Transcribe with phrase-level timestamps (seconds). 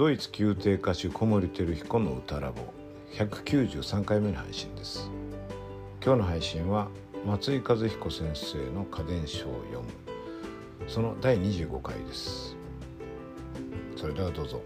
[0.00, 2.62] ドイツ宮廷歌手小森照彦の歌ラボ
[3.12, 5.10] 193回目の配信です。
[6.02, 6.88] 今日の配信は
[7.26, 9.88] 松井和彦先生の家電書を読む。
[10.88, 12.56] その第25回です。
[13.94, 14.62] それではどうぞ。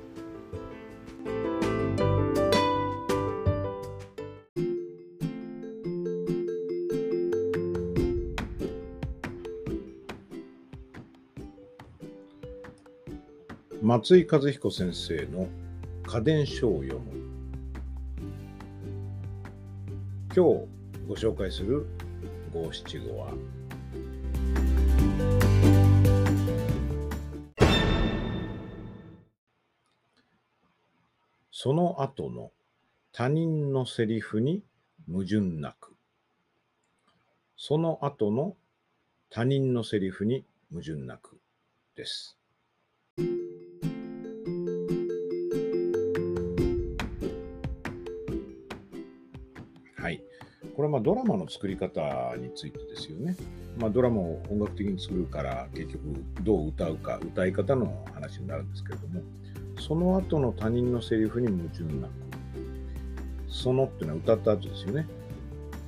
[13.84, 15.46] 松井和彦先生の
[16.06, 17.04] 家電書を読む。
[20.34, 20.40] 今日
[21.06, 21.86] ご紹介する
[22.54, 23.34] 五七五は。
[31.52, 32.52] その後の
[33.12, 34.62] 他人のセリフに
[35.06, 35.94] 矛盾なく。
[37.58, 38.56] その後の
[39.28, 41.38] 他人のセリフに矛盾なく
[41.96, 42.38] です。
[50.04, 50.22] はい。
[50.76, 53.36] これはまドラマの作り方についてですよね。
[53.78, 56.02] まあ、ドラマを音楽的に作るから結局
[56.42, 59.22] どう歌うか歌い方の話になるんですけれども
[59.80, 62.10] その後の他人のセリフに矛盾なく
[63.48, 65.06] そのっていうのは歌った後ですよね。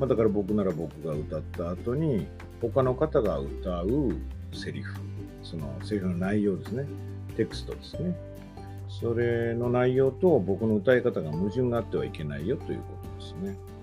[0.01, 2.27] まあ、だから僕なら僕が歌った後に
[2.63, 4.17] 他の方が歌う
[4.55, 4.95] セリフ
[5.43, 6.87] そのセリフの内容ですね
[7.37, 8.17] テクストですね
[8.89, 12.85] それの内容と僕の歌い方が矛盾があってはいけないよというこ
[13.21, 13.76] とですね。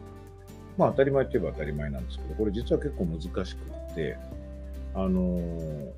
[0.78, 4.18] まあ当たり前といえば当たり前なんですけど、これ実は結構難しくって、
[4.96, 5.92] あのー、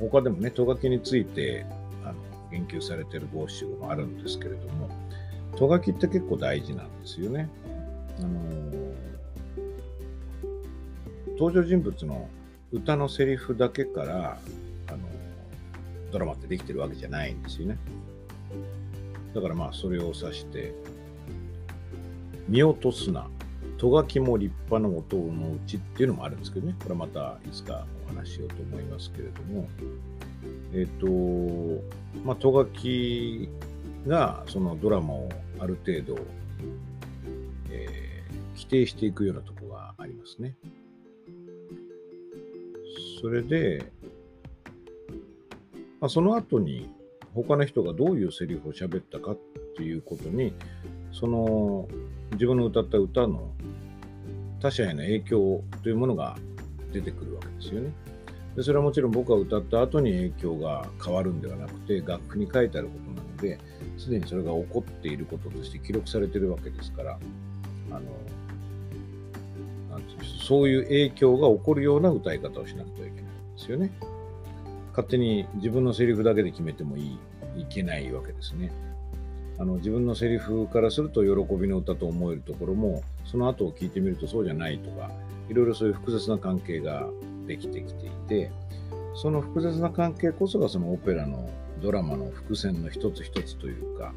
[0.00, 1.64] 他でもね、ト書きについて
[2.04, 2.14] あの
[2.50, 4.88] 言及されてる五七五もあるんですけれども、
[5.56, 7.48] ト書きって結構大事なんですよね。
[8.18, 8.94] あのー、
[11.38, 12.28] 登場人物の
[12.72, 14.38] 歌のセリフだけから、
[14.88, 17.78] あのー、ドラマってできてるわけじゃないんですよね。
[19.34, 20.74] だからまあそれを指して、
[22.48, 23.28] 見落とすな、
[23.78, 29.68] とがきも立派な音のうちっていうのもあるんですけどね、これまたいつかお話ししようと思いますけれども、
[30.72, 31.82] えっ、ー、と、
[32.24, 33.48] まあ、とがき
[34.06, 35.28] がそのドラマを
[35.58, 36.18] ある程度、
[37.70, 40.56] えー、規定していくようなとこがありますね。
[43.20, 43.92] それで、
[46.00, 46.88] まあ、その後に
[47.34, 49.38] 他の人がどういうセリフを喋ったかっ
[49.76, 50.54] ていうことに、
[51.12, 51.88] その
[52.32, 53.52] 自分の歌った歌の
[54.66, 56.36] 他者への影響というものが
[56.92, 57.92] 出てくるわけですよね。
[58.56, 63.58] でそれはもちろん僕が歌った後に影響が変わるんではなくて楽譜に書いてあることなので
[63.98, 67.18] すでにそれが起こっていることとして記録されているわけですから
[67.90, 68.00] あの
[70.48, 73.92] そういう影響が起こるような歌い方をしなくてはいけないんですよね。
[74.88, 77.18] 勝手に自分のセリフだけで決めてもいい
[77.60, 78.72] いけないわけですね。
[79.58, 85.10] あの自分のセリフからすると喜びの歌と思えるところもその後を聞いてみるとそうじゃないとか
[85.48, 87.06] いろいろそういう複雑な関係が
[87.46, 88.50] できてきていて
[89.14, 91.48] その複雑な関係こそがそのオペラの
[91.80, 94.12] ドラマの伏線の一つ一つというか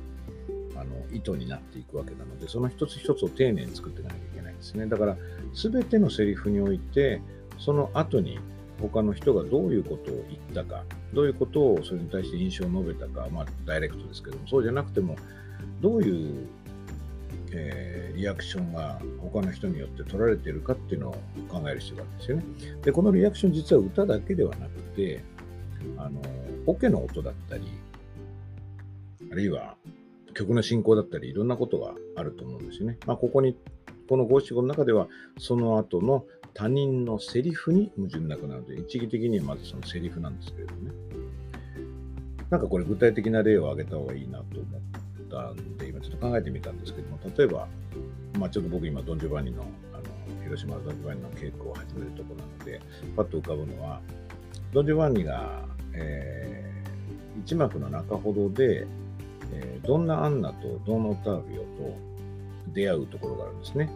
[0.75, 4.87] あの意図になっていくわけなのでその一つ一つを丁寧に作っていかなきゃいけないんですね。
[4.87, 5.17] だから
[5.53, 7.21] 全てのセリフにおいて
[7.57, 8.39] その後に
[8.79, 15.15] 他の人がどういうことを言ったか、どういうことをそれに対して印象を述べたか、まあ、ダイレクトですけども、そうじゃなくても、
[15.81, 16.47] どういう、
[17.51, 21.15] えー、リアクションが他の人によって取られているかっていうのを
[21.49, 22.43] 考える必要があるんですよね。
[22.83, 25.23] で、このリアクション実は歌だけではなくて、
[25.97, 26.21] あの、
[26.65, 27.63] オケの音だったり、
[29.31, 29.75] あるいは
[30.33, 32.97] 曲の進行だったり、いろんなことがあると思うんですよね。
[33.05, 33.57] まあ、ここに、
[34.07, 35.07] この五七五の中では、
[35.37, 36.25] その後の
[36.59, 40.91] 他人のセリフに矛盾なくなるという、一義的にはまずそのセリフなんですけれどね。
[42.49, 47.65] なんかこれ具体的な例を挙げた方がいいなと思ったんで、今ちょっと考えてみたんですけども、例えば、
[48.37, 52.81] まあちょっと僕今ドン・ジョバンニの、あの、広島のドン・ジョバンニの稽古を始めるとこなので、
[53.15, 54.01] パッと浮かぶのは、
[54.73, 55.63] ドン・ジョバンニが、
[55.93, 58.85] えー、一幕の中ほどで、
[59.53, 61.95] えー、ドンナ・アンナとドン・オタービオと
[62.73, 63.89] 出会うところがあるんですね。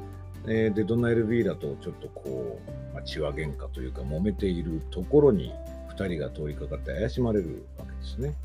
[0.45, 5.53] えー、で、ドナ・エルビーラとちょっとこう、まあ、血は喧嘩というか揉めているところに
[5.95, 8.35] 2人が通りかかって怪しまれるわけですね。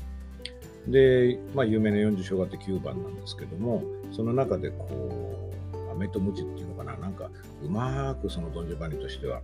[0.87, 4.87] で、まあ、有名な40章があって9番なんですけども、その中でこ
[5.73, 7.29] う、飴とムチっていうのかな、なんか
[7.63, 9.41] うまくそのドンジョバニとしては、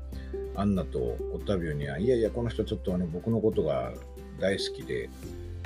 [0.56, 3.94] アンナとオッタビオには、いやいや、この人ちょっとあの僕のことが
[4.40, 5.10] 大好きで、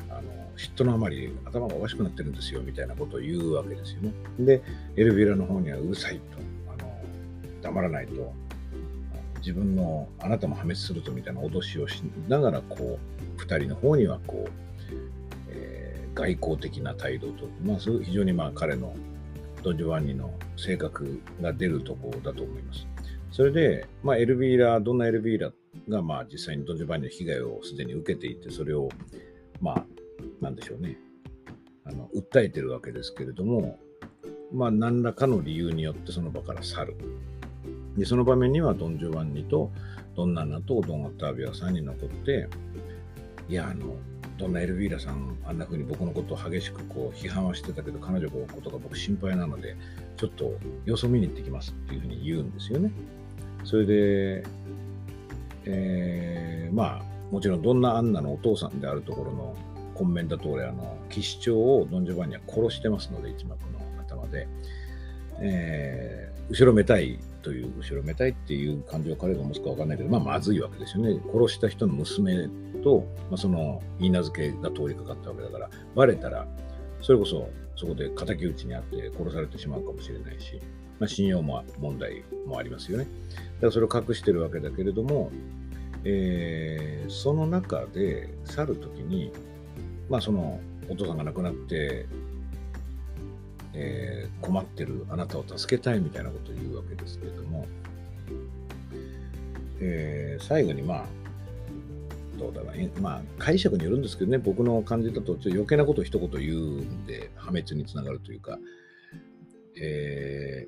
[0.10, 0.22] あの
[0.58, 4.12] 嫉妬のあまり頭がおかしくなってるんですよみたいなことを言うわけですよね。
[4.40, 4.62] で、
[4.98, 6.49] エルビラの方にはうるさいと。
[7.62, 8.34] 黙らないと
[9.40, 13.00] 自分のあなたも破滅するとみたいな脅しをしながらこ
[13.38, 14.52] う2人の方にはこう、
[15.50, 18.96] えー、外交的な態度と、まあ、非常にまあ彼の
[19.64, 22.88] ド・ジョバンニの性格が出るところだと思います。
[23.32, 25.52] それで、まあ、エルビーラ、どんなエルビーラ
[25.88, 28.90] がまあ実際にド・ジョバンニの被害をすでに受けていて、それを、
[29.62, 29.86] まあ、
[30.42, 30.98] なんでしょうね、
[31.86, 33.80] あの訴えてるわけですけれども、
[34.52, 36.98] まあ、何らかの理由によってその場から去る。
[37.98, 39.72] で、その場面にはドン・ジョバンニと
[40.16, 42.48] ドン・ナナとドン・アッタービア3人残って、
[43.48, 43.96] いや、あの、
[44.38, 49.76] どんなエルビーラさん、あんな風に僕のことを激しくこう批判はしてたけど、彼女のことが僕心配なので、
[50.18, 50.54] ちょっと
[50.86, 52.92] 様子を見に行ってきますっていうふうに言うんですよね。
[53.66, 54.44] それで、
[55.66, 59.56] えー、まあ、もちろんどんなアンナのお父さんであるところの
[59.94, 64.48] コンメンタトーレ、あの、騎士長をドン・ジョバンニは殺してますので、一幕の頭で、
[65.42, 71.20] えー、後ろめたいという、後ろめたいっていう感情を彼が持つか分かんないけど、まあ、まずいわけですよね。
[71.32, 72.50] 殺した人の娘
[72.84, 76.48] と、まあ、その言い名付けが通りかかったわけだから、バレたら、
[77.02, 80.60] それこそそこで敵討ちにあって殺されてしまうかもしれないし、
[81.00, 83.06] まあ、信用も問題もありますよね。
[83.06, 85.32] だからそれを隠してるわけだけれども、
[86.04, 89.32] えー、その中で去るときに、
[90.10, 90.60] まあその
[90.90, 92.08] お父さんが亡くなって、
[93.74, 97.68] えー、困ってるあなたを助けたいみたいなことを言うわけですけれども、
[99.80, 101.06] えー、最後にまあ
[102.40, 108.58] どうだろう、まあ、解釈によるんですけどね、僕の感じだと、ちょっと余計なことを一言言うんで、破滅につながるというか、
[109.76, 110.66] え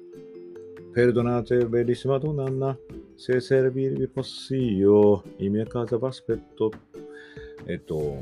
[0.91, 2.77] ー、ペルドナーテベリスマドナンナ、
[3.17, 6.71] セーセルビリポシーヨ、イメカザバスペット、
[7.67, 8.21] えっと、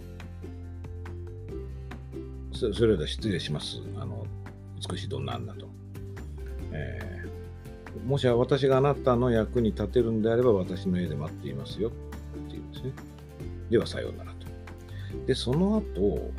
[2.51, 3.81] そそれでは失礼します。
[3.97, 4.08] あの、
[4.87, 5.67] 美しいどんなんだと。
[6.71, 11.89] えー、もし私があなたの役に立てるんであれば、私の家で待っていますよ。
[11.89, 11.91] っ
[12.49, 12.91] ていうんですね。
[13.69, 14.47] ではさようならと。
[15.25, 16.31] で、その後、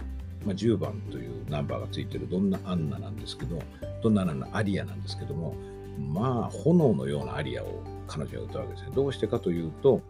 [0.45, 3.59] まあ、10番というナンバーがついてるどんなアンナなんですけど、
[4.03, 5.55] どんなアンナアリアなんですけども、
[5.99, 8.93] まあ、炎のようなアリアを彼女は歌うわけですね。
[8.95, 10.01] どうしてかというと、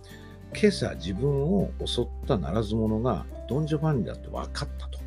[0.54, 4.98] 今朝自分を襲ったならず者がドン・ジョバンニだって分かったと。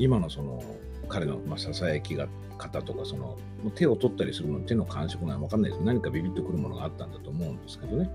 [0.00, 0.62] 今のその
[1.08, 2.26] 彼のささやきが
[2.56, 3.36] 方とかその
[3.74, 8.10] 手を取ったりするの手の感触が分かんないです何かビビッとくるものがあったんだと思うんですけどね。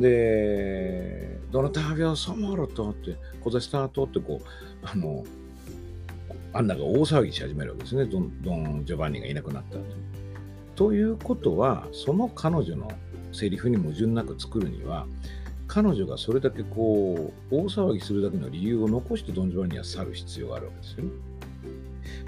[0.00, 4.46] で、どなたがサマロとって、コザスタートってこう、
[4.82, 5.24] あの、
[6.54, 8.06] アンナが大騒ぎし始めるわけですね。
[8.06, 9.94] ドン・ドンジョバンニがいなくなった後に。
[10.76, 12.90] ということは、その彼女の
[13.32, 15.06] セリフに矛盾なく作るには、
[15.72, 21.10] 彼女がそれだけこう、大騒ぎするだけの理由を残してドン・ジョバニは去る必要があるわけですよね。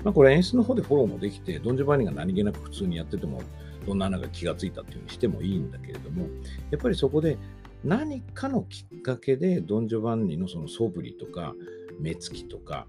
[0.03, 3.43] まあ、これ演出の方でフォローもできて、ドン・ジョバンニが何気なく普通にやってても、
[3.87, 6.27] どんな穴が気がついたっていうふうにしてもいいんだけれども、
[6.71, 7.37] やっぱりそこで
[7.85, 11.55] 何かのきっかけでドン・ジョバンニのその素振りとか
[12.01, 12.87] 目つきとか、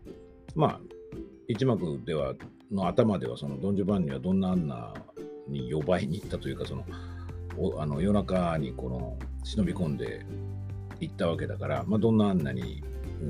[0.56, 0.82] まあ、
[1.50, 2.34] 一幕では、
[2.72, 4.94] の頭ではそのドン・ジョバンニはどんなアンナ
[5.50, 6.86] に呼ばいに行ったというか、その
[7.78, 10.26] あの夜中にこの忍び込んで
[11.00, 12.84] 行ったわけだから、まあ、どんなアンナに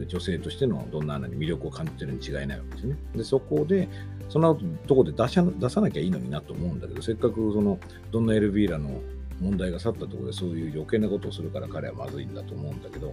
[0.08, 2.98] 女性としてのどんなアンナに魅力を感じてるに違いないわけですね。
[3.16, 3.88] でそこで
[4.30, 4.56] その
[4.88, 7.80] とこで出し出さなきゃいいのになと思うんだけど、せっかくその
[8.12, 9.02] ドンナ・エルビーラの
[9.40, 13.12] 問題が去ったところでそういう余計なことをするから彼はまずいんだと思うんだけど、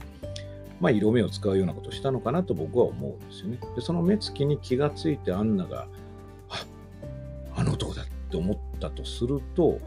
[0.81, 3.59] まあ、色目を使うようなことをしたのかなと僕は思うんですよね。
[3.75, 5.87] で、その目つきに気がついてアンナが、
[6.49, 6.65] あ
[7.57, 9.79] あの男だって思ったとすると、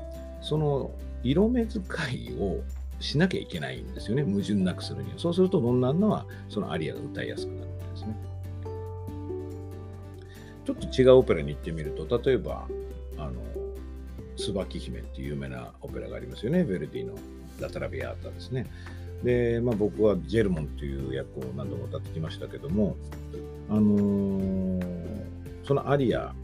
[0.41, 0.91] その
[1.25, 2.61] 色目使いを
[2.99, 4.23] しなきゃいけないんですよね。
[4.23, 5.17] 矛盾なくするには。
[5.17, 8.15] そうすると、どんなのは、そのアリアが歌いやすくなるんですね。
[10.65, 12.67] ちょっと違うオペラに行ってみると、例えば、
[13.17, 13.33] あの、
[14.37, 16.59] 椿姫っていう有名なオペラがありますよね。
[16.59, 17.15] ヴェルディの
[17.59, 18.67] ラタラビアータですね。
[19.23, 22.95] で、まあ、僕はジェルモンという役を何度も歌ってきましたけども、
[23.69, 24.83] あのー、
[25.65, 26.35] そのアリア、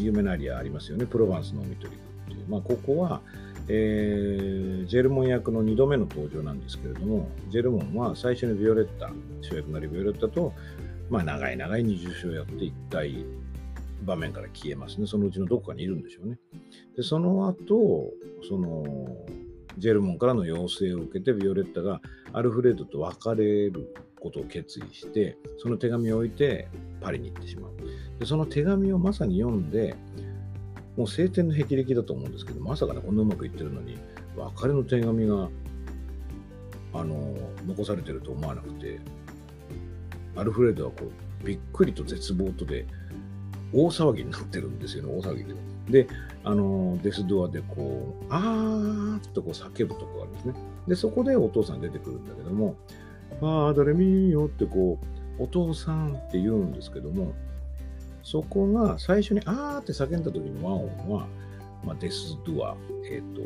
[0.00, 1.06] 有名なアリアありますよね。
[1.06, 2.48] プロヴァンスの海鳥っていう。
[2.48, 3.20] まあ、ここは、
[3.68, 10.52] えー、ジェルモン役の2度目の登場なんですけれども、ジェルモンは最初にビオレッタ、主役なりビオレッタと、
[11.10, 13.24] まあ、長い長い二重唱をやって1回
[14.04, 15.06] 場面から消えますね。
[15.06, 16.38] そのうちのどこかにいるんでしょうね。
[16.96, 18.12] で、その後、
[18.48, 18.84] その、
[19.78, 22.00] ジェルモンからの要請を受けて、ビオレッタが
[22.32, 26.68] アルフレッドと別れることを決意して、その手紙を置いて
[27.00, 27.72] パリに行ってしまう。
[28.18, 29.96] で、その手紙をまさに読んで、
[30.96, 33.98] もう晴天の霹靂だと思うんですけど、まさかね、こんなうまくいってるのに、
[34.36, 35.48] 別れの手紙が、
[36.94, 37.34] あの、
[37.66, 39.00] 残されてると思わなくて、
[40.36, 41.06] アルフレッドはこ
[41.42, 42.86] う、びっくりと絶望とで、
[43.72, 46.04] 大騒ぎになってるんですよね、大騒ぎで。
[46.04, 46.08] で、
[46.44, 50.54] あの、デスドアでこう、あーっとこう叫ぶとこがあるんですね。
[50.88, 52.76] で、そこでお父さん出てくるんだけども、
[53.40, 54.98] ファードレミーよってこ
[55.38, 57.32] う、お父さんって言うんですけども、
[58.22, 61.26] そこが最初にあーって叫んだ時の和音は、
[61.84, 63.40] まあ、デスドゥア、えっ、ー、と、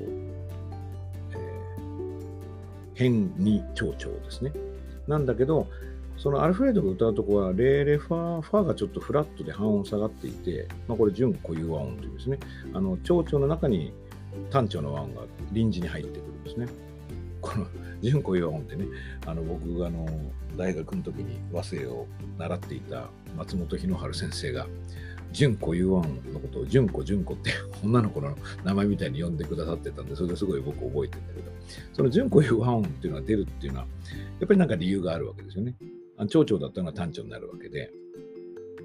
[1.32, 4.52] えー、変に長調ですね。
[5.08, 5.66] なんだけど、
[6.18, 12.38] そのアルフレッドが歌うとこは、レーレファー、ファーがちょっとフラットで半音下がっていて、まあ、これ準固有和音というですね、
[12.72, 13.92] あの、長調の中に
[14.50, 16.66] 単調の和音が臨時に入ってくるんですね。
[17.46, 17.66] この
[18.02, 18.86] 純固有和音ってね、
[19.24, 20.06] あの僕があの
[20.56, 22.06] 大学の時に和声を
[22.38, 24.66] 習っていた松本日野春先生が、
[25.32, 27.50] 純子ゆうわんのことを純子純子って
[27.84, 31.52] 女の子の名前みたいに呼んでくださってたんで、それですごい僕覚えてるんだけど、
[31.92, 33.86] その純子ゆうわんっていうのが出るっていうのは、
[34.40, 35.74] やっぱりなんか理由があるわけですよね。
[36.28, 37.92] 蝶々だったのが単調になるわけで。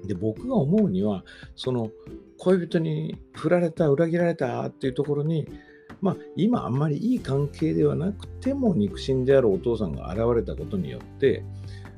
[0.04, 1.24] で、僕が思うには、
[1.56, 1.90] その
[2.38, 5.48] 恋人に振られた、裏切られたっていうところに、
[6.02, 11.44] まあ、今あんまりいい関係ではなくても肉親であるお父さんが現れたことによって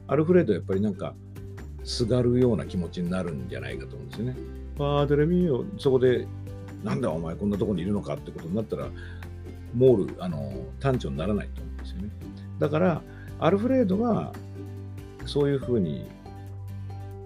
[0.06, 1.14] アルフレッドはやっぱりなんか
[1.84, 4.36] すがるような気持ちになるんじゃないかと思うんですよね。
[4.76, 6.26] パーデレミーそこで
[6.82, 8.88] なんだお前こんなとこにいるのかってことになったら
[9.74, 12.10] モールあの単調にならないと思うんですよね。
[12.58, 13.02] だから
[13.40, 14.32] アルフレードが
[15.24, 16.06] そういうふうに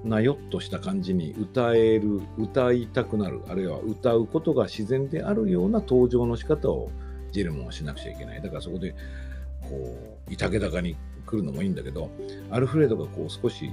[0.04, 6.90] なよっとした感じに歌える、歌いたくなる、あるいは歌うことが自然であるような登場の仕方を
[7.32, 8.42] ジェルモンはしなくちゃいけない。
[8.42, 8.94] だからそこで、
[9.62, 12.10] こう、いたけだかに来るのもいいんだけど、
[12.50, 13.72] アルフレードがこう少し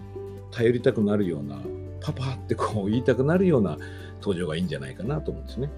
[0.51, 1.59] 頼りたくなるような、
[2.01, 3.77] パパってこう言いたくなるような
[4.19, 5.69] 登場がいいんじゃないかなと思うんですね。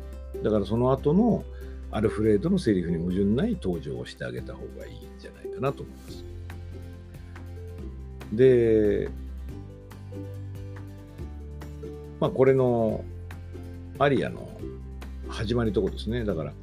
[0.44, 1.44] だからその後の
[1.92, 6.25] アルフレードのセリフに矛盾ない登場をしてあげた方がいいんじゃないかなと思います。
[8.34, 9.10] で、
[12.19, 13.03] まあ、これの
[14.00, 14.50] アリアの
[15.29, 16.25] 始まりとこですね。
[16.25, 16.53] だから、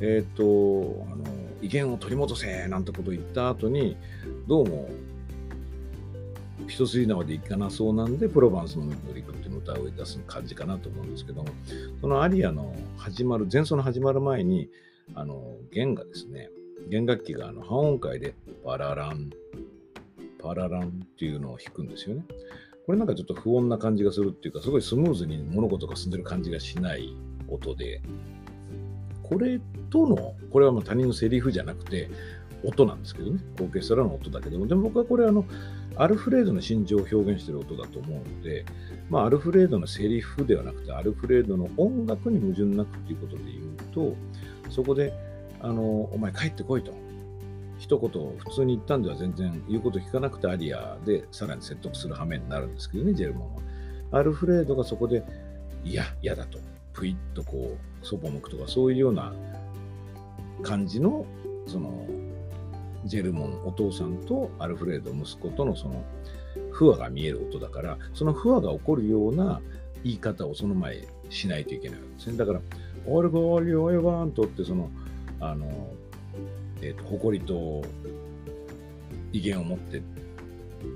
[0.00, 1.24] えっ、ー、と、あの、
[1.62, 3.96] 威厳を取り戻せなんてことを言った後に、
[4.46, 4.88] どうも、
[6.68, 11.48] 一筋縄でいかなそうなんで、プロバンスのノリクっていう歌を出す感じかなと思うんですけども、
[12.00, 14.68] そのアリアの始まる、前奏の始まる前に、
[15.14, 16.50] あの、弦がですね、
[16.88, 19.30] 弦楽器があの半音階で、パララン、
[20.42, 22.24] パラランっていうのを弾くんですよね。
[22.90, 27.16] これなんかちょっと不穏な感じがするっていうか、すごいスムーズに物事が進んでる感じがしない
[27.46, 28.02] 音で、
[29.22, 32.10] これとの、これはもう他人のセリフじゃなくて、
[32.64, 35.44] 音なんですけどね、オーケストラの音だけども、でも僕はこれあの、
[35.94, 38.64] アルフレードの心情を表現してる音だと思うので、
[39.08, 44.16] まあ、アルフレードのセリフではなくて、アルフレードの音楽に矛盾なくっていうことで言うと、
[44.68, 45.12] そこで、
[45.60, 46.92] あの、お前帰ってこいと。
[47.80, 54.20] 一言普通に言ったんでは全然言うこと聞かなくてアリアでさらに説得する羽目になるんですけどね、ジェルモンは。
[54.20, 55.24] アルフレードがそこで、
[55.82, 56.58] いや、嫌だと、
[56.92, 59.32] ぷいっとこう、そば向くとか、そういうような
[60.62, 61.24] 感じの、
[61.66, 62.06] その、
[63.06, 66.04] ジェルモン、お父さんとアルフレード、息子とのその、
[66.70, 69.62] 不和が見える音だから、その不和が起こるような
[70.04, 72.36] 言い方をその前しないといけないわけですね。
[72.36, 72.60] だから、
[73.06, 74.90] オルゴーリオエバーントって、その、
[75.40, 75.94] あの、
[76.82, 77.82] えーと、誇りと
[79.32, 80.02] 威厳を持って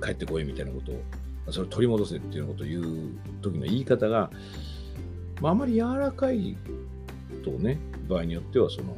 [0.03, 2.85] 帰ってこいみたいなことを、それを取り戻せっていうことを言う
[3.43, 4.31] 時の言い方が、
[5.41, 6.57] まあ、あまり柔らかい
[7.45, 8.97] とね、場合によってはその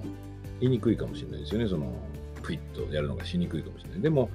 [0.60, 1.68] 言いにくいかもしれないですよね。
[1.68, 1.92] その
[2.42, 4.00] プイッとやるのがしにくいかもしれない。
[4.00, 4.30] でも、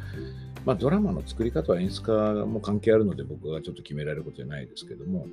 [0.66, 5.28] まあ、ドラマの作り方は演出家も関係あるので僕がちょっと決められることじゃないですけども、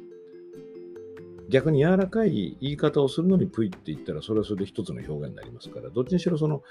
[1.49, 6.63] 逆に柔らかい言い方をするのにプイって言ったら、それはそれで一つの表現になりますから、どっちにしろその、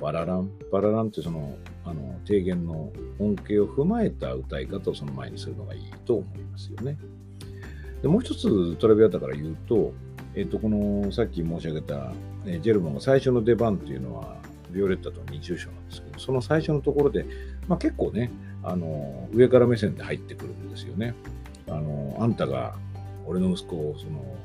[0.00, 6.96] バララン、バラランってその、あの、低減の音形を踏まえた歌い方をその前にするのがいいと思いますよね。
[8.02, 9.92] でもう一つトラビアタから言うと、
[10.34, 12.12] えっ、と、この、さっき申し上げた、
[12.46, 14.36] えジェルモンが最初の出番っていうのは、
[14.70, 17.26] ビオレッタと二重章なんですけど、その最初のところで、
[17.68, 18.32] まあ、結構ね、
[18.62, 21.14] あの、上から目線で入ってくるんですよね。
[21.68, 22.74] あの、あんたが
[23.26, 24.36] 俺の息子をその、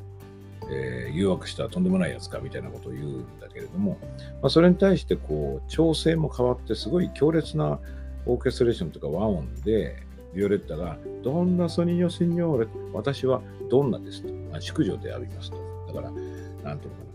[0.70, 3.98] えー、誘惑したとんでもないやつかみたいなことを言うんだけれども、
[4.42, 7.80] まあ、それに対してこう調整も変わってすごい強烈な
[8.26, 17.08] オーケストレーションとか和音でビオレッタが「どんなソニーヨシニョーレ私はどんなです」と「まあ淑女であります」とだから何ていうのかな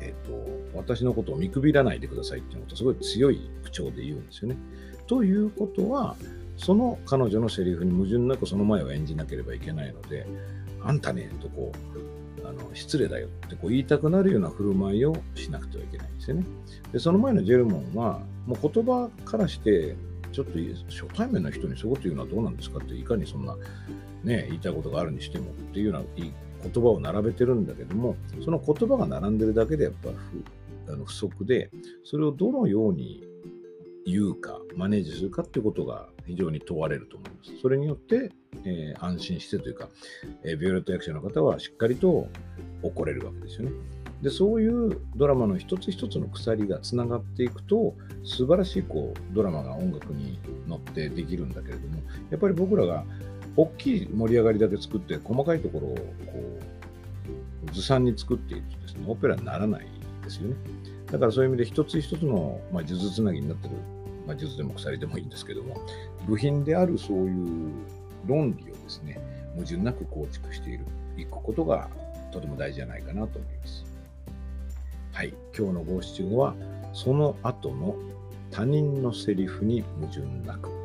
[0.00, 4.56] えっ、ー、と私のことを見くびらないでくださいっていうのとすごい強い口調で言うんですよね。
[5.06, 6.16] ということは
[6.56, 10.26] その彼女のセリフに矛盾なくその前を演じなければいけないので、
[10.84, 16.44] あんたね、とこう、あの失礼だよってこう言いたくなるような振る舞いをしなくてはいけないんですよね。
[16.92, 19.96] で、その前のジェルモンは、もう言葉からして、
[20.32, 20.58] ちょっと
[20.88, 23.56] 初対面の人にそういうこと言うのはどうなんですかって、いかにそんな、
[24.24, 26.32] ね、言いたいことがあるにしてもっていうような言
[26.82, 30.44] 葉を並べてるんだけども、その言葉が並んでるだけでやっぱ不
[30.92, 31.70] あの不足で、
[32.04, 33.22] それをどのように
[34.04, 37.52] 言うか、マネージするかっていうことが非常に問われると思います。
[37.60, 38.30] それによって、
[38.64, 39.88] えー、安心してというか、
[40.44, 42.28] えー、ビオレット役者の方はしっかりと
[42.82, 43.72] 怒れるわけですよね。
[44.22, 50.38] で、そういうドラマの一つ一つの鎖がつながっていくと、素晴らしいこうドラマが音楽に
[50.68, 52.00] 乗ってできるんだけれども、
[52.30, 53.04] やっぱり僕らが
[53.56, 56.60] 大きい盛り上がりだけ作って、細かいところをこ
[57.68, 59.86] うずさんに作っているとですね、オペラにならない
[60.22, 60.56] ですよね。
[61.10, 63.74] だからそういう意味で一つ一つの、まあ、数珠つなぎになってる、
[64.26, 65.76] まあ、術でも鎖でもいいんですけども、
[66.26, 67.70] 部品であるそういう
[68.26, 69.18] 論理をですね、
[69.54, 70.84] 矛盾なく構築している、
[71.16, 71.88] いくことが
[72.30, 73.84] とても大事じゃないかなと思います。
[75.12, 76.54] はい、今日の五七五は、
[76.92, 77.96] その後の
[78.50, 80.81] 他人のセリフに矛盾なく。